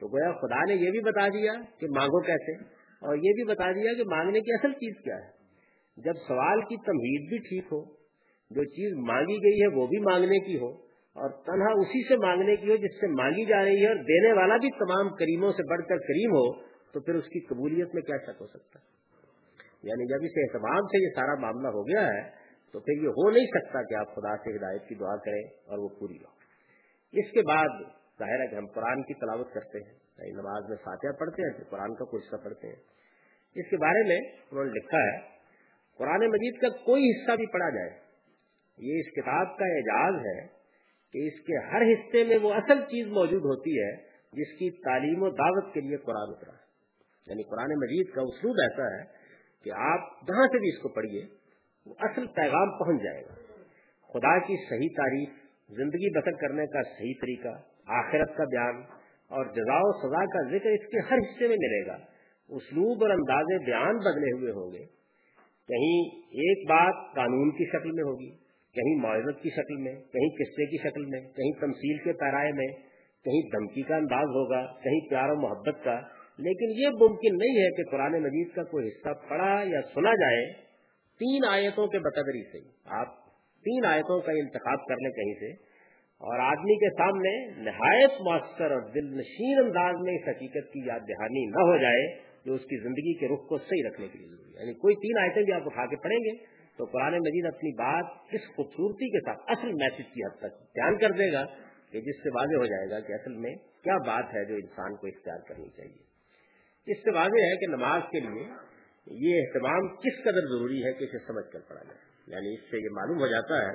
[0.00, 2.52] تو گویا خدا نے یہ بھی بتا دیا کہ مانگو کیسے؟
[3.00, 5.42] اور یہ بھی بتا دیا کہ مانگنے کی اصل چیز کیا ہے۔
[5.96, 7.84] جب سوال کی تمہید بھی ٹھیک ہو،
[8.50, 10.68] جو چیز مانگی گئی ہے وہ بھی مانگنے کی ہو،
[11.14, 14.32] اور تنہا اسی سے مانگنے کی ہو جس سے مانگی جا رہی ہے اور دینے
[14.32, 16.62] والا بھی تمام کریموں سے بڑھ کر کریم ہو،
[16.92, 19.01] تو پھر اس کی قبولیت میں کیا شک ہو سکتا ہے؟
[19.82, 23.30] یعنی جب اس اہتمام سے یہ سارا معاملہ ہو گیا ہے، تو پھر یہ ہو
[23.30, 26.42] نہیں سکتا کہ آپ خدا سے ہدایت کی دعا کریں اور وہ پوری ہو۔
[27.12, 27.68] اس کے بعد
[28.18, 31.58] ظاہر ہے کہ ہم قرآن کی تلاوت کرتے ہیں یعنی نماز میں فاتحہ پڑھتے ہیں،
[31.58, 32.76] پھر قرآن کا کوئی حصہ پڑھتے ہیں۔
[33.54, 34.16] اس کے بارے میں
[34.50, 35.18] انہوں نے لکھا ہے،
[35.98, 37.90] قرآن مجید کا کوئی حصہ بھی پڑھا جائے۔
[38.78, 40.46] یہ اس کتاب کا اعجاز ہے
[41.12, 43.96] کہ اس کے ہر حصے میں وہ اصل چیز موجود ہوتی ہے
[44.32, 46.62] جس کی تعلیم و دعوت کے لیے قرآن اترا ہے۔
[47.26, 49.21] یعنی قرآن مجید کا اسلوب ایسا ہے
[49.64, 51.22] کہ آپ جہاں سے بھی اس کو پڑھیے،
[51.86, 53.34] وہ اصل پیغام پہنچ جائے گا۔
[54.12, 55.28] خدا کی صحیح تعریف،
[55.68, 57.48] زندگی بسر کرنے کا صحیح طریقہ،
[57.86, 58.82] آخرت کا بیان
[59.28, 61.96] اور جزا و سزا کا ذکر اس کے ہر حصے میں ملے گا۔
[62.48, 65.02] اسلوب اور انداز بیان بدلے ہوئے ہوں گے۔
[65.68, 68.30] کہیں ایک بات قانون کی شکل میں ہوگی،
[68.74, 72.66] کہیں معذرت کی شکل میں، کہیں قصے کی شکل میں، کہیں تمثیل کے پیرائے میں،
[73.24, 76.00] کہیں دھمکی کا انداز ہوگا، کہیں پیار و محبت کا۔
[76.38, 80.52] لیکن یہ ممکن نہیں ہے کہ قرآن مجید کا کوئی حصہ پڑھا یا سنا جائے
[81.20, 83.06] تین آیتوں کے بقدری سے آپ
[83.64, 85.72] تین آیتوں کا انتخاب کر لیں کہیں سے۔
[86.20, 91.00] اور آدمی کے سامنے نہایت مؤثر اور دل نشین انداز میں اس حقیقت کی یاد
[91.00, 94.28] دہانی نہ ہو جائے جو اس کی زندگی کے رخ کو صحیح رکھنے کے لیے
[94.28, 96.36] ضروری یعنی کوئی تین آیتیں بھی آپ اٹھا کے پڑھیں گے
[96.78, 100.98] تو قرآن مجید اپنی بات اس خوبصورتی کے ساتھ، اصل میسج کی حد تک بیان
[100.98, 101.44] کر دے گا
[101.92, 104.96] کہ جس سے واضح ہو جائے گا کہ اصل میں کیا بات ہے جو انسان
[104.96, 106.11] کو اختیار کرنی چاہیے۔
[106.86, 108.46] اس سے واضح ہے کہ نماز کے لیے
[109.06, 112.76] یہ اہتمام کس قدر ضروری ہے کہ اسے سمجھ کر پڑھا جائے۔ یعنی اس سے
[112.76, 113.74] یہ معلوم ہو جاتا ہے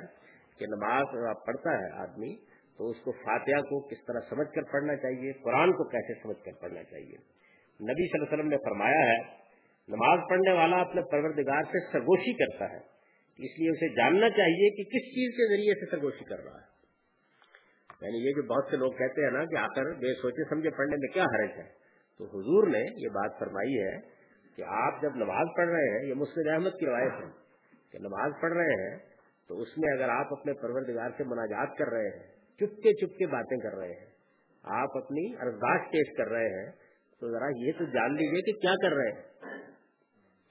[0.58, 1.06] کہ نماز
[1.46, 2.36] پڑھتا ہے آدمی،
[2.78, 6.44] تو اس کو فاتحہ کو کس طرح سمجھ کر پڑھنا چاہیے، قرآن کو کیسے سمجھ
[6.44, 7.16] کر پڑھنا چاہیے۔
[7.80, 9.18] نبی صلی اللہ علیہ وسلم نے فرمایا ہے،
[9.88, 12.98] نماز پڑھنے والا اپنے پروردگار سے سرگوشی کرتا ہے،
[13.38, 16.68] اس لیے اسے جاننا چاہیے کہ کس چیز کے ذریعے سے سرگوشی کر رہا ہے۔
[18.00, 20.96] یعنی یہ جو بہت سے لوگ کہتے ہیں نا کہ آخر بے سوچے سمجھے پڑھنے
[20.96, 21.87] میں کیا حرج ہے؟
[22.18, 24.00] تو حضور نے یہ بات فرمائی ہے
[24.56, 27.30] کہ آپ جب نماز پڑھ رہے ہیں، یہ مسلم احمد کی روایت ہے
[27.92, 28.98] کہ نماز پڑھ رہے ہیں
[29.48, 32.26] تو اس میں اگر آپ اپنے پروردگار سے مناجات کر رہے ہیں،
[32.56, 34.06] چپکے چپکے باتیں کر رہے ہیں،
[34.62, 36.72] آپ اپنی ارزاش پیش کر رہے ہیں،
[37.20, 39.22] تو ذرا یہ تو جان لیجیے کہ کیا کر رہے ہیں۔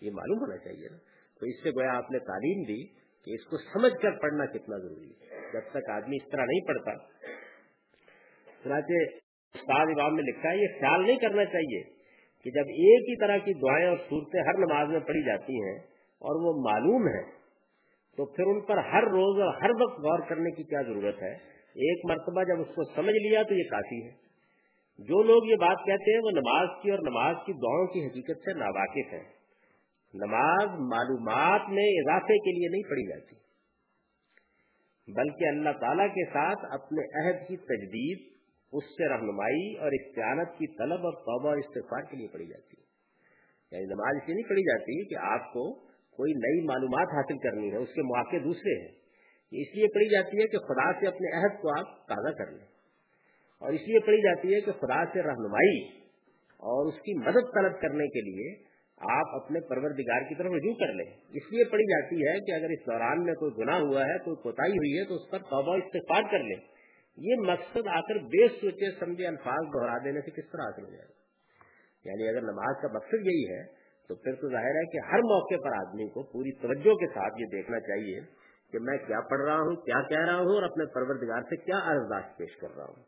[0.02, 0.98] یہ معلوم ہونا چاہیے نا۔
[1.40, 2.88] تو اس سے گویا آپ نے تعلیم دی
[3.26, 6.68] کہ اس کو سمجھ کر پڑھنا کتنا ضروری ہے۔ جب تک آدمی اس طرح نہیں
[6.68, 6.92] پڑھتا،
[8.64, 9.27] چنانچہ
[9.58, 11.84] استاد امام نے لکھا ہے، یہ خیال نہیں کرنا چاہیے
[12.46, 15.78] کہ جب ایک ہی طرح کی دعائیں اور صورتیں ہر نماز میں پڑھی جاتی ہیں
[16.22, 17.24] اور وہ معلوم ہے
[18.18, 21.34] تو پھر ان پر ہر روز اور ہر وقت غور کرنے کی کیا ضرورت ہے؟
[21.88, 24.12] ایک مرتبہ جب اس کو سمجھ لیا تو یہ کافی ہے۔
[25.00, 28.40] جو لوگ یہ بات کہتے ہیں، وہ نماز کی اور نماز کی دعاؤں کی حقیقت
[28.40, 29.24] سے ناواقف ہیں۔
[30.14, 33.36] نماز معلومات میں اضافے کے لیے نہیں پڑھی جاتی،
[35.08, 38.37] بلکہ اللہ تعالی کے ساتھ اپنے عہد کی تجدید
[38.72, 42.82] اس سے رہنمائی اور اختیانت کی طلب اور توبہ اور استفار کے لیے پڑھی جاتی
[42.82, 42.88] ہے۔
[43.72, 47.72] یعنی نماز اس لیے نہیں پڑھی جاتی کہ آپ کو کوئی نئی معلومات حاصل کرنی
[47.72, 48.92] ہے، اس کے مواقع دوسرے ہیں۔
[49.52, 52.66] اس لیے پڑھی جاتی ہے کہ خدا سے اپنے عہد کو آپ تازہ کر لیں۔
[53.60, 55.88] اور اس لیے پڑھی جاتی ہے کہ خدا سے رہنمائی
[56.48, 58.64] اور اس کی مدد طلب کرنے کے لیے
[58.98, 62.70] آپ اپنے پروردگار کی طرف رجوع کر لیں۔ اس لیے پڑھی جاتی ہے کہ اگر
[62.70, 65.76] اس دوران میں کوئی گناہ ہوا ہے، کوئی کوتا ہوئی ہے، تو اس پر توبہ
[65.76, 66.77] استفاد کر لیں۔
[67.18, 70.90] یہ مقصد آ کر بے سوچے سمجھے الفاظ دہرا دینے سے کس طرح حاصل ہو
[70.90, 71.14] جائے گا؟
[72.06, 73.64] یعنی اگر نماز کا مقصد یہی ہے،
[74.08, 77.42] تو پھر تو ظاہر ہے کہ ہر موقع پر آدمی کو پوری توجہ کے ساتھ
[77.42, 78.20] یہ دیکھنا چاہیے
[78.72, 81.78] کہ میں کیا پڑھ رہا ہوں، کیا کہہ رہا ہوں اور اپنے پروردگار سے کیا
[81.78, 83.04] ارزداشت پیش کر رہا ہوں۔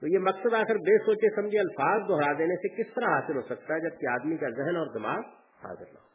[0.00, 3.42] تو یہ مقصد آخر بے سوچے سمجھے الفاظ دوہرا دینے سے کس طرح حاصل ہو
[3.42, 5.20] سکتا ہے جبکہ آدمی کا ذہن اور دماغ
[5.64, 6.12] حاضر نہ ہو؟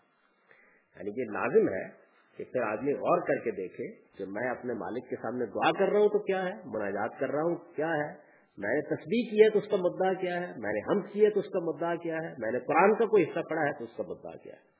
[0.97, 2.06] یعنی یہ لازم ہے
[2.37, 5.89] کہ پھر آدمی غور کر کے دیکھے کہ میں اپنے مالک کے سامنے دعا کر
[5.89, 9.43] رہا ہوں تو کیا ہے؟ مناجات کر رہا ہوں، کیا ہے؟ میں نے تصدیق کی
[9.43, 11.59] ہے تو اس کا مدعا کیا ہے؟ میں نے ہم کی ہے تو اس کا
[11.59, 14.31] مدعا کیا ہے؟ میں نے قرآن کا کوئی حصہ پڑھا ہے تو اس کا مدعا
[14.31, 14.77] کیا ہے؟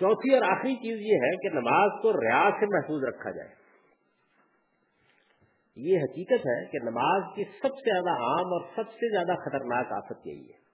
[0.00, 3.48] چوتھی اور آخری چیز یہ ہے کہ نماز کو ریاض سے محفوظ رکھا جائے۔
[5.76, 9.92] یہ حقیقت ہے کہ نماز کی سب سے زیادہ عام اور سب سے زیادہ خطرناک
[9.92, 10.64] آفت یہی ہے۔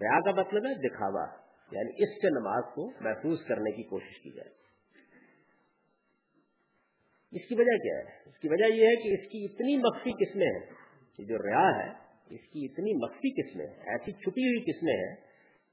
[0.00, 4.30] ریا کا مطلب ہے دکھاوا۔ یعنی اس سے نماز کو محفوظ کرنے کی کوشش کی
[4.30, 4.66] جائے۔
[7.32, 10.24] اس کی وجہ کیا ہے؟ اس کی وجہ یہ ہے کہ اس کی اتنی مخفی
[10.24, 10.66] قسمیں ہیں
[11.16, 11.90] کہ جو ریا ہے،
[12.30, 15.16] اس کی اتنی مخفی قسمیں ایسی چھپی ہوئی قسمیں ہیں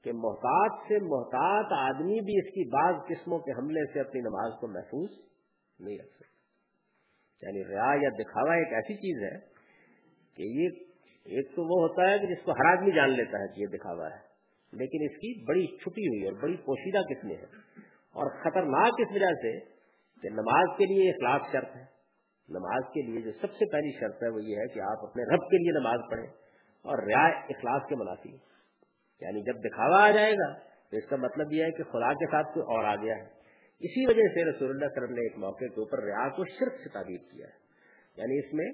[0.04, 4.52] کہ محتاط سے محتاط آدمی بھی اس کی بعض قسموں کے حملے سے اپنی نماز
[4.60, 5.10] کو محفوظ
[5.80, 6.24] نہیں رکھ سکتا۔
[7.46, 9.38] یعنی ریا یا دکھاوا ایک ایسی چیز ہے
[10.36, 10.68] کہ یہ،
[11.24, 13.66] ایک تو وہ ہوتا ہے کہ جس کو ہر آدمی جان لیتا ہے کہ یہ
[13.66, 14.33] دکھاوا ہے۔
[14.74, 17.46] لیکن اس کی بڑی چھپی ہوئی اور بڑی پوشیدہ قسمیں ہیں۔
[18.12, 19.58] اور خطرناک اس وجہ سے
[20.22, 21.94] کہ نماز کے لیے اخلاق شرط ہے۔
[22.48, 25.34] نماز کے لیے جو سب سے پہلی شرط ہے وہ یہ ہے کہ آپ اپنے
[25.34, 26.26] رب کے لیے نماز پڑھیں
[26.82, 28.30] اور ریا اخلاص کے منافی۔
[29.20, 30.54] یعنی جب دکھاوا آ جائے گا
[30.90, 33.44] تو اس کا مطلب یہ ہے کہ خدا کے ساتھ کوئی اور آ گیا ہے
[33.80, 36.28] اسی وجہ سے رسول اللہ صلی اللہ علیہ وسلم نے ایک موقع کے اوپر ریا
[36.28, 37.64] کو شرک سے تعبیر کیا ہے۔
[38.16, 38.66] یعنی اس میں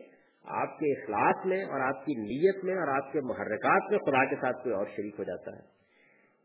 [0.45, 4.25] آپ کے اخلاص میں اور آپ کی نیت میں اور آپ کے محرکات میں خدا
[4.25, 5.80] کے ساتھ کوئی اور شریک ہو جاتا ہے۔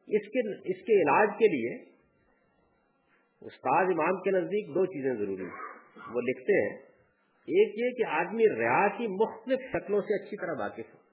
[0.08, 1.96] اس کے اس کے علاج کے لیے
[3.42, 5.76] استاد امام کے نزدیک دو چیزیں ضروری ہیں۔
[6.14, 6.78] وہ لکھتے ہیں،
[7.48, 11.06] ایک یہ کہ آدمی ریا کی مختلف شکلوں سے اچھی طرح واقف ہو۔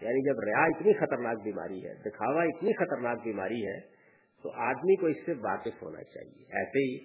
[0.00, 3.80] یعنی جب ریا اتنی خطرناک بیماری ہے، دکھاوا اتنی خطرناک بیماری ہے،
[4.42, 6.98] تو آدمی کو اس سے واقف ہونا چاہیے۔ ایسے ہی،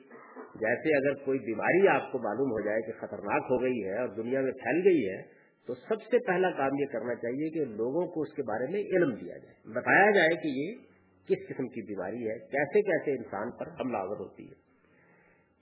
[0.55, 4.07] جیسے اگر کوئی بیماری آپ کو معلوم ہو جائے کہ خطرناک ہو گئی ہے اور
[4.07, 5.21] دنیا میں پھیل گئی ہے،
[5.67, 8.79] تو سب سے پہلا کام یہ کرنا چاہیے کہ لوگوں کو اس کے بارے میں
[8.79, 10.86] علم دیا جائے۔ بتایا جائے کہ یہ
[11.27, 14.55] کس قسم کی بیماری ہے، کیسے کیسے انسان پر حملہ آور ہوتی ہے۔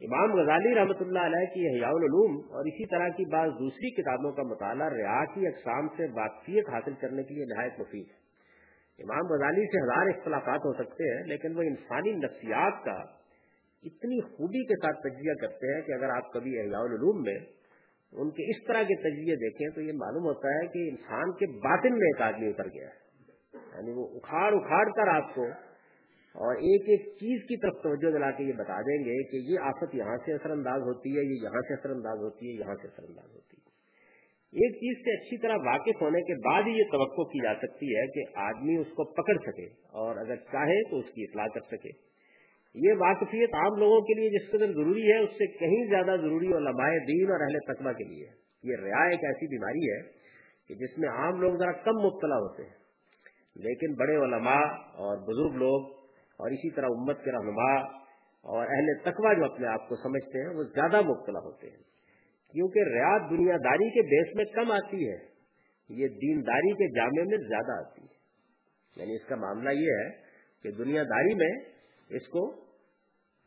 [0.01, 4.31] امام غزالی رحمۃ اللہ علیہ کی حیاء العلوم اور اسی طرح کی بعض دوسری کتابوں
[4.31, 9.27] کا مطالعہ ریا کی اقسام سے واقفیت حاصل کرنے کے لیے نہایت مفید ہے۔ امام
[9.27, 12.97] غزالی سے ہزار اختلافات ہو سکتے ہیں، لیکن وہ انسانی نفسیات کا
[13.83, 17.37] اتنی خوبی کے ساتھ تجزیہ کرتے ہیں کہ اگر آپ کبھی احیاء العلوم میں
[18.13, 21.45] ان کے اس طرح کے تجزیے دیکھیں تو یہ معلوم ہوتا ہے کہ انسان کے
[21.59, 23.04] باطن میں ایک آدمی اتر گیا ہے۔
[23.55, 25.45] یعنی وہ اکھاڑ اکھاڑ کر آپ کو
[26.35, 29.59] اور ایک ایک چیز کی طرف توجہ دلا کے یہ بتا دیں گے کہ یہ
[29.59, 32.75] آفت یہاں سے اثر انداز ہوتی ہے، یہ یہاں سے اثر انداز ہوتی ہے، یہاں
[32.75, 33.65] سے اثر انداز ہوتی ہے۔
[34.53, 37.95] ایک چیز سے اچھی طرح واقف ہونے کے بعد ہی یہ توقع کی جا سکتی
[37.95, 41.77] ہے کہ آدمی اس کو پکڑ سکے اور اگر چاہے تو اس کی اطلاع کر
[41.77, 41.89] سکے۔
[42.75, 46.47] یہ واقفیت عام لوگوں کے لیے جس قدر ضروری ہے، اس سے کہیں زیادہ ضروری
[46.47, 48.25] علماء دین اور اہل تقبہ کے لیے
[48.63, 50.01] یہ ریا ایک ایسی بیماری ہے
[50.67, 52.84] کہ جس میں عام لوگ ذرا کم مبتلا ہوتے ہیں۔
[53.55, 55.87] لیکن بڑے علماء اور بزرگ لوگ
[56.37, 57.79] اور اسی طرح امت کے رہنما
[58.41, 61.83] اور اہل تقوی جو اپنے آپ کو سمجھتے ہیں، وہ زیادہ مبتلا ہوتے ہیں۔
[62.51, 65.17] کیونکہ ریاض دنیا داری کے بیس میں کم آتی ہے،
[65.89, 68.15] یہ دینداری کے جامع میں زیادہ آتی ہے۔
[68.95, 70.09] یعنی اس کا معاملہ یہ ہے
[70.63, 71.69] کہ دنیا داری میں
[72.09, 72.65] اس کو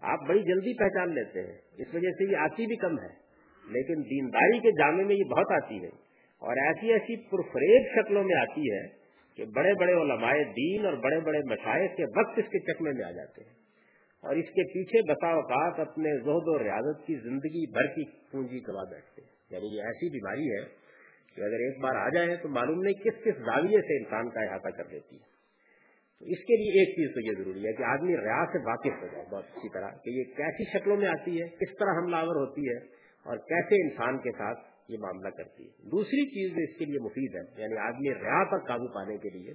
[0.00, 3.28] آپ بڑی جلدی پہچان لیتے ہیں۔ اس وجہ سے یہ آتی بھی کم ہے،
[3.68, 8.36] لیکن دینداری کے جامع میں یہ بہت آتی ہے۔ اور ایسی ایسی پرفریب شکلوں میں
[8.36, 8.97] آتی ہے
[9.38, 13.04] کہ بڑے بڑے علماء دین اور بڑے بڑے مشاہد کے وقت اس کے چکمے میں
[13.04, 13.52] آ جاتے ہیں۔
[14.22, 18.60] اور اس کے پیچھے بسا اوقات اپنے زہد و ریاضت کی زندگی بھر کی پونجی
[18.60, 20.64] کروا بیٹھتے ہیں۔ یعنی یہ ایسی بیماری ہے
[21.36, 24.40] کہ اگر ایک بار آ جائے تو معلوم نہیں کس کس زاویے سے انسان کا
[24.40, 25.38] احاطہ کر دیتی ہے۔
[26.18, 29.02] تو اس کے لیے ایک چیز تو یہ ضروری ہے کہ آدمی ریاض سے واقف
[29.02, 32.16] ہو جائے بہت اچھی طرح کہ یہ کیسی شکلوں میں آتی ہے، کس طرح حملہ
[32.16, 32.76] آور ہوتی ہے
[33.24, 37.00] اور کیسے انسان کے ساتھ یہ معاملہ کرتی ہے۔ دوسری چیز جو اس کے لیے
[37.04, 39.54] مفید ہے یعنی آدمی ریا پر قابو پانے کے لیے،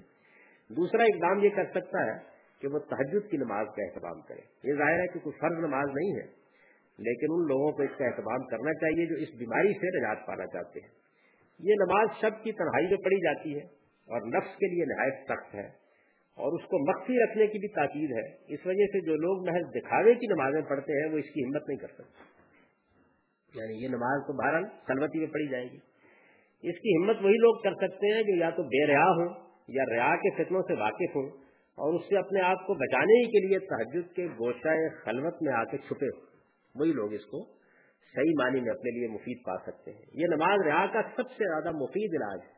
[0.70, 2.18] دوسرا اقدام یہ کر سکتا ہے
[2.62, 5.94] کہ وہ تحجد کی نماز کا اہتمام کرے۔ یہ ظاہر ہے کہ کوئی فرض نماز
[5.94, 6.26] نہیں ہے،
[7.00, 10.46] لیکن ان لوگوں کو اس کا اہتمام کرنا چاہیے جو اس بیماری سے نجات پانا
[10.54, 10.92] چاہتے ہیں۔
[11.60, 13.64] یہ نماز شب کی تنہائی میں پڑھی جاتی ہے
[14.08, 15.68] اور نفس کے لیے نہایت سخت ہے،
[16.38, 19.68] اور اس کو مخفی رکھنے کی بھی تاکید ہے۔ اس وجہ سے جو لوگ محض
[19.74, 22.32] دکھاوے کی نمازیں پڑھتے ہیں، وہ اس کی ہمت نہیں کر سکتے۔
[23.56, 25.78] یعنی یہ نماز تو بہرحال سلوتی میں پڑھی جائے گی۔
[26.70, 29.30] اس کی ہمت وہی لوگ کر سکتے ہیں جو یا تو بے ریا ہوں
[29.68, 31.30] یا ریا کے فتنوں سے واقف ہوں
[31.78, 35.54] اور اس سے اپنے آپ کو بچانے ہی کے لیے تحجد کے گوشہ خلوت میں
[35.54, 36.26] آ کے چھپے ہوں۔
[36.76, 37.46] وہی لوگ اس کو
[38.16, 41.44] صحیح معنی میں اپنے لیے مفید پا سکتے ہیں۔ یہ نماز ریا کا سب سے
[41.48, 42.54] زیادہ مفید علاج ہے۔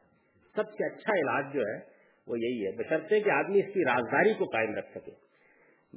[0.55, 1.79] سب سے اچھا علاج جو ہے
[2.27, 5.11] وہ یہی ہے، بشرطے کہ آدمی اس کی رازداری کو قائم رکھ سکے۔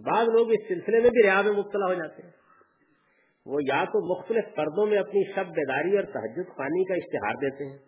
[0.02, 2.37] بعض لوگ اس سلسلے میں بھی ریا میں مبتلا ہو جاتے ہیں۔
[3.48, 7.64] وہ یا تو مختلف پردوں میں اپنی شب بیداری اور تحجد پانی کا اشتہار دیتے
[7.64, 7.78] ہیں،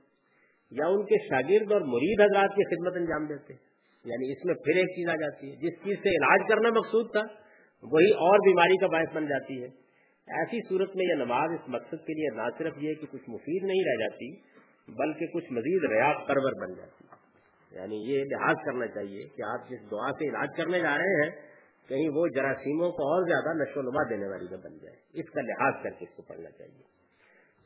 [0.70, 3.70] یا ان کے شاگرد اور مرید حضرات کی خدمت انجام دیتے ہیں۔
[4.04, 7.12] یعنی اس میں پھر ایک چیز آ جاتی ہے، جس چیز سے علاج کرنا مقصود
[7.12, 7.20] تھا،
[7.82, 9.68] وہی اور بیماری کا باعث بن جاتی ہے۔
[10.38, 13.64] ایسی صورت میں یہ نماز اس مقصد کے لیے نہ صرف یہ کہ کچھ مفید
[13.64, 14.36] نہیں رہ جاتی،
[14.88, 17.04] بلکہ کچھ مزید ریاض پرور بن جاتی۔
[17.76, 21.49] یعنی یہ لحاظ کرنا چاہیے کہ آپ جس دعا سے علاج کرنے جا رہے ہیں
[21.90, 25.40] کہیں وہ جراثیموں کو اور زیادہ نشو نما دینے والی نہ بن جائے، اس کا
[25.40, 26.82] لحاظ کر کے اس کو پڑھنا چاہیے۔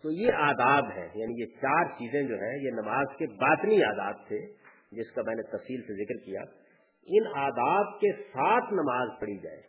[0.05, 4.27] تو یہ آداب ہے یعنی یہ چار چیزیں جو ہیں، یہ نماز کے باطنی آداب
[4.29, 4.41] تھے،
[4.93, 6.43] جس کا میں نے تفصیل سے ذکر کیا۔
[7.07, 9.61] ان آداب کے ساتھ نماز پڑھی جائے،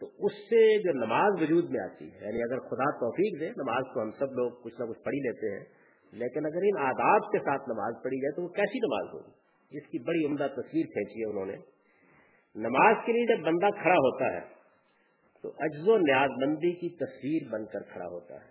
[0.00, 3.92] تو اس سے جو نماز وجود میں آتی ہے یعنی اگر خدا توفیق دے، نماز
[3.94, 5.64] کو ہم سب لوگ کچھ نہ کچھ پڑھی لیتے ہیں،
[6.12, 9.86] لیکن اگر ان آداب کے ساتھ نماز پڑھی جائے تو وہ کیسی نماز ہوگی؟ اس
[9.86, 11.56] کی بڑی عمدہ تصویر کھینچی ہے انہوں نے۔
[12.56, 14.40] نماز کے لیے جب بندہ کھڑا ہوتا ہے،
[15.42, 18.50] تو اجز و نیاز مندی کی تصویر بن کر کھڑا ہوتا ہے۔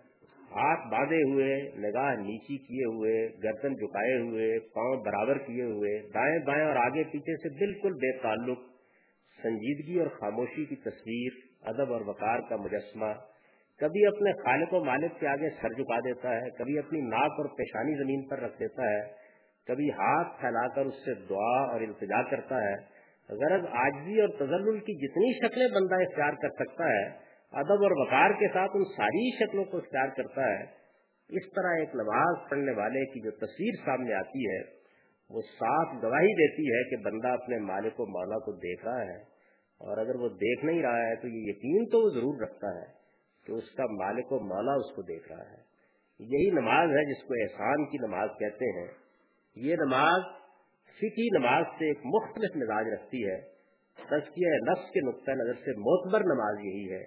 [0.52, 6.38] ہاتھ باندھے ہوئے، نگاہ نیچی کیے ہوئے، گردن جھکائے ہوئے، پاؤں برابر کیے ہوئے، دائیں
[6.46, 8.58] بائیں اور آگے پیچھے سے بالکل بے تعلق
[9.42, 11.30] سنجیدگی اور خاموشی کی تصویر،
[11.62, 13.12] ادب اور وقار کا مجسمہ
[13.80, 17.44] کبھی اپنے خالق و مالک کے آگے سر جھکا دیتا ہے، کبھی اپنی ناک اور
[17.44, 19.00] پیشانی زمین پر رکھ دیتا ہے،
[19.66, 22.91] کبھی ہاتھ پھیلا کر اس سے دعا اور التجا کرتا ہے۔
[23.28, 27.04] غرض آجزی اور تزل کی جتنی شکلیں بندہ اختیار کر سکتا ہے،
[27.52, 30.62] ادب اور وقار کے ساتھ ان ساری شکلوں کو اختیار کرتا ہے،
[31.30, 34.60] اس طرح ایک نماز پڑھنے والے کی جو تصویر سامنے آتی ہے،
[35.30, 39.18] وہ صاف گواہی دیتی ہے کہ بندہ اپنے مالک و مولا کو دیکھ رہا ہے،
[39.80, 42.84] اور اگر وہ دیکھ نہیں رہا ہے تو یہ یقین تو وہ ضرور رکھتا ہے
[43.46, 45.60] کہ اس کا مالک و مولا اس کو دیکھ رہا ہے۔
[46.20, 48.86] یہی نماز ہے جس کو احسان کی نماز کہتے ہیں۔
[49.56, 50.20] یہ نماز
[51.02, 53.40] فکی نماز سے ایک مختلف مزاج رکھتی ہے۔
[53.96, 57.04] تزکیہ نفس کے نقطۂ نظر سے معتبر نماز یہی ہے۔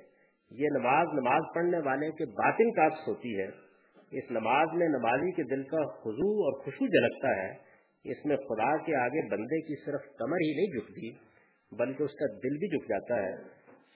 [0.51, 3.47] یہ نماز نماز پڑھنے والے کے باطن کا عکس ہوتی ہے۔
[4.11, 8.77] اس نماز میں نمازی کے دل کا خضو اور خوشو جھلکتا ہے۔ اس میں خدا
[8.77, 11.11] کے آگے بندے کی صرف کمر ہی نہیں جھکتی،
[11.71, 13.35] بلکہ اس کا دل بھی جھک جاتا ہے۔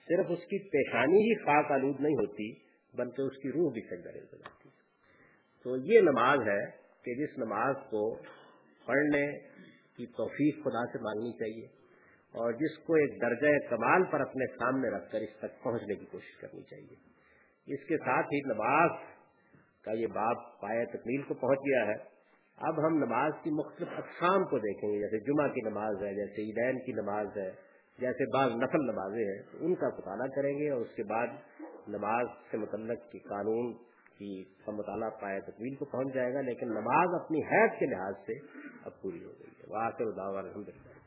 [0.08, 4.08] صرف اس کی پیشانی ہی خاک آلود نہیں ہوتی، بلکہ اس کی روح بھی سجدہ
[4.08, 4.68] ہو جاتی
[5.64, 6.66] تو یہ نماز ہے
[7.04, 8.16] کہ جس نماز کو
[8.86, 9.38] پڑھنے
[10.00, 11.66] کی توفیق خدا سے مانگنی چاہیے
[12.34, 16.06] اور جس کو ایک درجہ کمال پر اپنے سامنے رکھ کر اس تک پہنچنے کی
[16.06, 18.90] کوشش کرنی چاہیے۔ اس کے ساتھ ہی نماز
[19.84, 21.96] کا یہ باب پایا تکمیل کو پہنچ گیا ہے۔
[22.58, 26.42] اب ہم نماز کی مختلف اقسام کو دیکھیں گے، جیسے جمعہ کی نماز ہے، جیسے
[26.42, 27.50] عیدین کی نماز ہے،
[27.98, 31.26] جیسے بعض نفل نمازیں ہیں، ان کا مطالعہ کریں گے اور اس کے بعد
[31.88, 33.89] نماز سے متعلق کی قانون
[34.20, 38.14] کی کا مطالعہ پایا تکمیل کو پہنچ جائے گا، لیکن نماز اپنی حید کے لحاظ
[38.26, 38.32] سے
[38.84, 39.90] اب پوری ہو گئی ہے۔ وہاں
[40.38, 41.00] الحمد للہ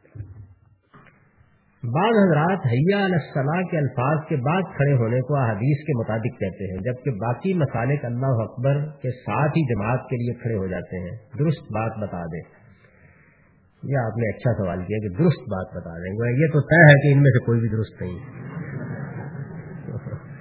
[1.84, 6.72] بعض حضرات حیا الصلاح کے الفاظ کے بعد کھڑے ہونے کو حدیث کے مطابق کہتے
[6.72, 11.00] ہیں، جبکہ باقی مسالک اللہ اکبر کے ساتھ ہی جماعت کے لیے کھڑے ہو جاتے
[11.00, 12.42] ہیں۔ درست بات بتا دیں۔
[13.84, 16.84] یہ آپ نے اچھا سوال کیا کہ درست بات بتا دیں۔ گے یہ تو طے
[16.84, 18.20] ہے کہ ان میں سے کوئی بھی درست نہیں۔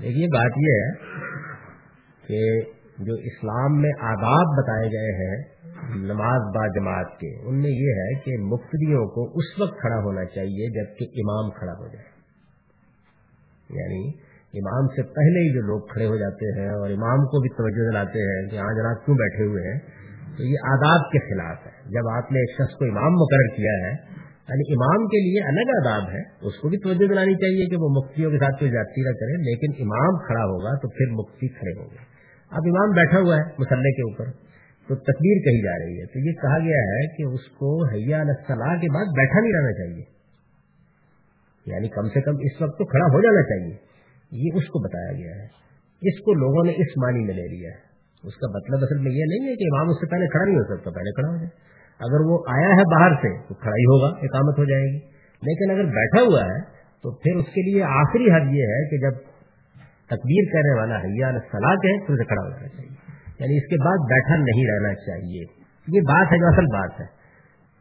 [0.00, 1.07] دیکھیے، بات یہ ہے
[2.28, 2.60] کہ
[2.98, 5.44] جو اسلام میں آداب بتائے گئے ہیں
[5.96, 10.24] نماز با جماعت کے، ان میں یہ ہے کہ مفتریوں کو اس وقت کھڑا ہونا
[10.24, 12.18] چاہیے جبکہ امام کھڑا ہو جائے۔
[13.70, 14.08] یعنی
[14.54, 17.90] امام سے پہلے ہی جو لوگ کھڑے ہو جاتے ہیں اور امام کو بھی توجہ
[17.90, 19.78] دلاتے ہیں کہ ہاں جناب کیوں بیٹھے ہوئے ہیں،
[20.36, 23.72] تو یہ آداب کے خلاف ہے۔ جب آپ نے ایک شخص کو امام مقرر کیا
[23.72, 27.76] ہے یعنی امام کے لیے الگ آداب ہے، اس کو بھی توجہ دلانی چاہیے کہ
[27.76, 31.48] وہ مفتیوں کے ساتھ کوئی زیادتی نہ کرے، لیکن امام کھڑا ہوگا تو پھر مفتی
[31.48, 32.17] کھڑے ہوں گے۔
[32.50, 34.24] اب امام بیٹھا ہوا ہے مسلح کے اوپر،
[34.88, 38.20] تو تکبیر کہی جا رہی ہے۔ تو یہ کہا گیا ہے کہ اس کو حیا
[38.20, 40.18] الصلاح کے بعد بیٹھا نہیں رہنا چاہیے۔
[41.66, 43.76] یعنی کم سے کم اس وقت تو کھڑا ہو جانا چاہیے۔
[44.32, 45.46] یہ اس کو بتایا گیا ہے۔
[46.02, 47.88] اس کو لوگوں نے اس معنی میں لے لیا ہے۔
[48.24, 50.56] اس کا مطلب اصل میں یہ نہیں ہے کہ امام اس سے پہلے کھڑا نہیں
[50.56, 51.68] ہو سکتا، پہلے کھڑا ہو جائے۔
[52.00, 54.98] اگر وہ آیا ہے باہر سے تو کھڑا ہی ہوگا، اقامت ہو جائے گی۔
[55.42, 56.60] لیکن اگر بیٹھا ہوا ہے
[57.02, 59.37] تو پھر اس کے لیے آخری حد یہ ہے کہ جب
[60.10, 62.96] تکبیر کرنے والا حیا الصلاح ہے، تو اسے کھڑا ہو جانا چاہیے۔
[63.40, 65.42] یعنی اس کے بعد بیٹھا نہیں رہنا چاہیے۔
[65.88, 67.06] یہ بات ہے جو اصل بات ہے۔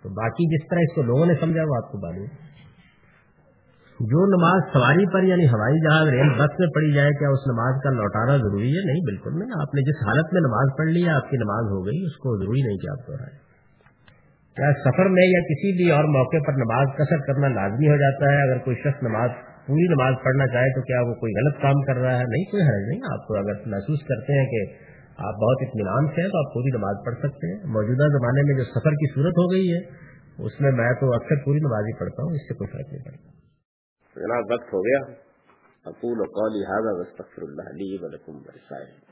[0.04, 2.26] تو باقی جس طرح اس کو لوگوں نے سمجھا، وہ آپ کو معلوم
[4.00, 7.82] جو نماز سواری پر یعنی ہوائی جہاز، ریل بس میں پڑھی جائے، کیا اس نماز
[7.84, 11.10] کا لوٹانا ضروری ہے؟ نہیں، بالکل نہیں۔ آپ نے جس حالت میں نماز پڑھ لی
[11.10, 13.48] آپ کی نماز ہو گئی، اس کو ضروری نہیں کہ آپ دوہرائیں
[14.56, 18.32] کیا سفر میں یا کسی بھی اور موقع پر نماز کثر کرنا لازمی ہو جاتا
[18.32, 19.30] ہے؟ اگر کوئی شخص نماز
[19.68, 22.64] پوری نماز پڑھنا چاہے تو کیا وہ کوئی غلط کام کر رہا ہے؟ نہیں، کوئی
[22.64, 24.74] حرج نہیں۔ آپ کو اگر محسوس کرتے ہیں کہ
[25.18, 28.56] آپ بہت اطمینان سے ہیں تو آپ پوری نماز پڑھ سکتے ہیں۔ موجودہ زمانے میں
[28.58, 29.80] جو سفر کی صورت ہو گئی ہے،
[30.46, 33.06] اس میں میں تو اکثر پوری نماز ہی پڑھتا ہوں، اس سے کوئی فرق نہیں
[33.06, 33.30] پڑتا۔
[34.16, 35.28] جناب، وقت ہو گیا۔
[35.86, 39.08] اقول و قولی حاضر اللہ علی ولکم برسائے